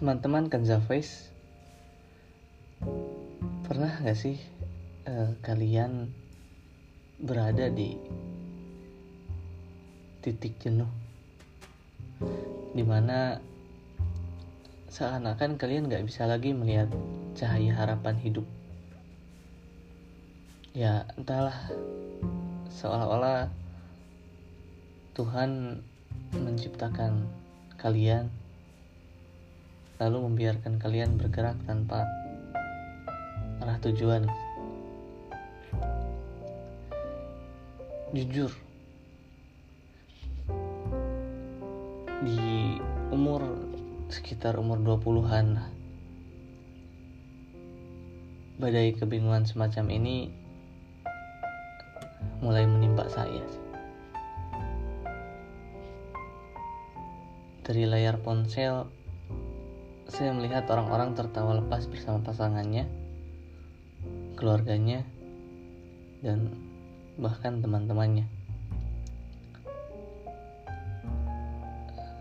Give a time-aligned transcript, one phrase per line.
[0.00, 1.28] Teman-teman Kenza Face
[3.68, 4.40] Pernah gak sih
[5.04, 6.08] uh, kalian
[7.20, 8.00] berada di
[10.24, 10.88] titik jenuh?
[12.72, 13.44] Di mana
[14.88, 16.88] seakan-akan kalian gak bisa lagi melihat
[17.36, 18.48] cahaya harapan hidup.
[20.72, 21.68] Ya entahlah
[22.72, 23.52] seolah-olah
[25.12, 25.84] Tuhan
[26.32, 27.28] menciptakan
[27.76, 28.39] kalian
[30.00, 32.08] lalu membiarkan kalian bergerak tanpa
[33.60, 34.24] arah tujuan.
[38.10, 38.50] Jujur,
[42.26, 42.80] di
[43.14, 43.44] umur
[44.10, 45.62] sekitar umur 20-an
[48.58, 50.26] badai kebingungan semacam ini
[52.42, 53.46] mulai menimpa saya.
[57.62, 58.90] Dari layar ponsel
[60.10, 62.90] saya melihat orang-orang tertawa lepas bersama pasangannya,
[64.34, 65.06] keluarganya,
[66.18, 66.50] dan
[67.14, 68.26] bahkan teman-temannya.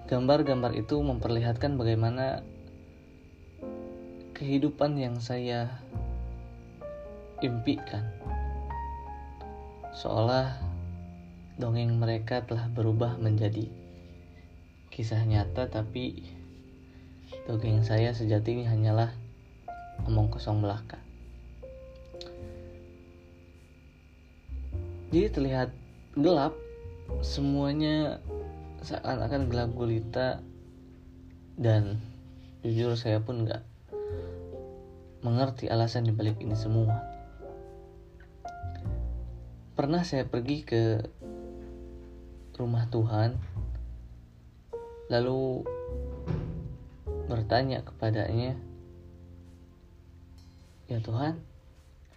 [0.05, 2.45] Gambar-gambar itu memperlihatkan bagaimana
[4.37, 5.69] kehidupan yang saya
[7.41, 8.05] impikan.
[9.97, 10.61] Seolah
[11.57, 13.67] dongeng mereka telah berubah menjadi
[14.93, 16.38] kisah nyata tapi
[17.49, 19.13] Dongeng saya sejatinya hanyalah
[20.05, 20.97] omong kosong belaka.
[25.09, 25.69] Jadi terlihat
[26.13, 26.53] gelap,
[27.25, 28.21] semuanya
[28.85, 30.45] seakan-akan gelap gulita
[31.57, 31.97] dan
[32.61, 33.65] jujur saya pun nggak
[35.25, 36.93] mengerti alasan dibalik ini semua.
[39.73, 41.01] Pernah saya pergi ke
[42.59, 43.39] rumah Tuhan,
[45.09, 45.63] lalu
[47.29, 48.57] bertanya kepadanya,
[50.89, 51.37] "Ya Tuhan,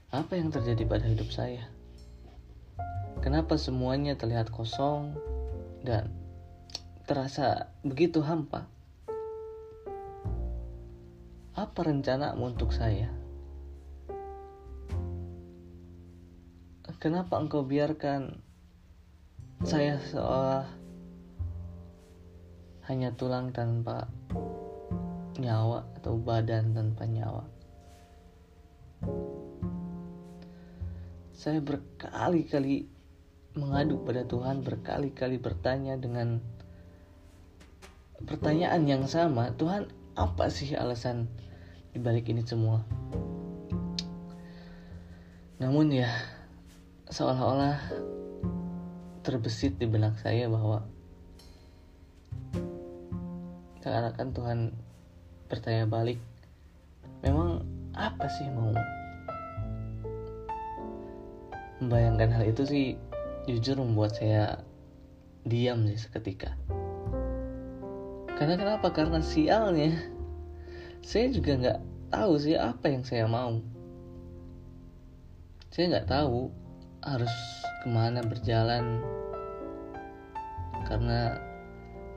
[0.08, 1.68] apa yang terjadi pada hidup saya?
[3.20, 5.14] Kenapa semuanya terlihat kosong
[5.84, 6.08] dan
[7.04, 8.64] terasa begitu hampa?
[11.52, 13.12] Apa rencanamu untuk saya?
[17.02, 18.40] Kenapa engkau biarkan
[19.62, 20.66] saya seolah
[22.86, 24.06] hanya tulang tanpa
[25.38, 27.44] nyawa atau badan tanpa nyawa.
[31.32, 32.87] Saya berkali-kali
[33.59, 36.41] mengadu pada Tuhan, berkali-kali bertanya dengan
[38.22, 41.26] pertanyaan yang sama, Tuhan, apa sih alasan
[41.93, 42.84] dibalik ini semua?
[45.59, 46.10] Namun ya,
[47.10, 47.78] seolah-olah
[49.22, 50.82] terbesit di benak saya bahwa
[53.82, 54.59] seakan-akan Tuhan
[55.52, 56.16] bertanya balik
[57.20, 57.60] memang
[57.92, 58.72] apa sih mau?
[61.84, 62.86] Membayangkan hal itu sih
[63.44, 64.64] jujur membuat saya
[65.44, 66.56] diam sih seketika.
[68.32, 68.88] Karena kenapa?
[68.96, 69.92] Karena sialnya.
[71.04, 73.60] Saya juga nggak tahu sih apa yang saya mau.
[75.69, 76.48] Saya nggak tahu
[77.04, 77.34] harus
[77.84, 79.04] ke mana berjalan.
[80.88, 81.51] Karena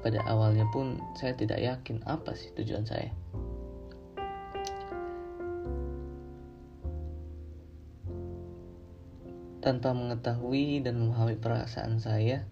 [0.06, 3.10] pada awalnya pun saya tidak yakin apa sih tujuan saya.
[9.66, 12.46] Tanpa mengetahui dan memahami perasaan saya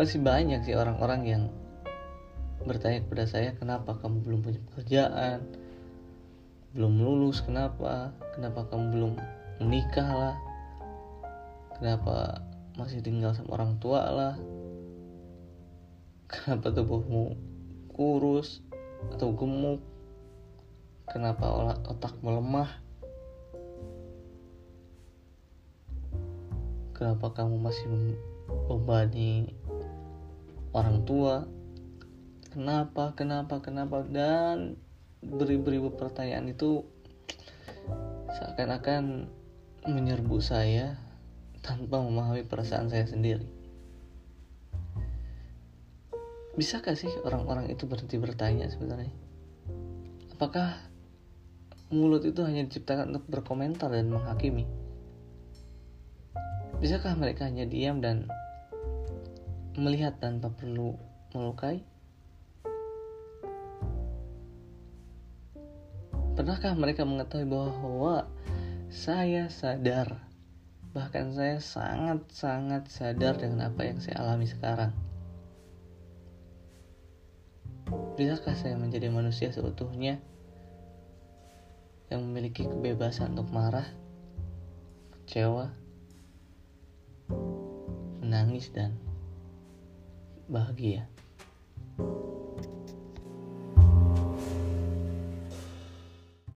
[0.00, 1.42] masih banyak sih orang-orang yang
[2.64, 5.44] bertanya kepada saya kenapa kamu belum punya pekerjaan?
[6.72, 8.16] Belum lulus kenapa?
[8.32, 9.12] Kenapa kamu belum
[9.60, 10.36] menikah lah?
[11.76, 12.40] Kenapa
[12.80, 14.40] masih tinggal sama orang tua lah
[16.40, 17.36] kenapa tubuhmu
[17.92, 18.64] kurus
[19.12, 19.84] atau gemuk?
[21.04, 22.70] Kenapa otak melemah
[26.96, 29.52] kenapa kamu masih membebani
[30.72, 31.44] orang tua?
[32.48, 34.00] Kenapa kenapa kenapa?
[34.08, 34.80] Dan
[35.20, 36.88] beribu-ribu pertanyaan itu
[38.32, 39.28] seakan-akan
[39.84, 40.96] menyerbu saya
[41.60, 43.59] tanpa memahami perasaan saya sendiri
[46.60, 49.16] bisakah sih orang-orang itu berhenti bertanya sebenarnya
[50.36, 50.76] apakah
[51.88, 54.68] mulut itu hanya diciptakan untuk berkomentar dan menghakimi
[56.80, 58.24] Bisakah mereka hanya diam dan
[59.76, 60.96] melihat tanpa perlu
[61.36, 61.84] melukai?
[66.32, 68.32] Pernahkah mereka mengetahui bahwa
[68.88, 70.24] saya sadar,
[70.96, 74.96] bahkan saya sangat-sangat sadar dengan apa yang saya alami sekarang?
[78.20, 80.20] Bisakah saya menjadi manusia seutuhnya
[82.12, 83.88] yang memiliki kebebasan untuk marah,
[85.24, 85.72] kecewa,
[88.20, 88.92] menangis, dan
[90.52, 91.08] bahagia?